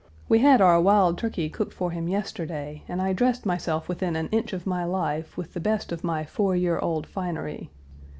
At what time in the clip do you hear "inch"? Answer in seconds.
4.29-4.51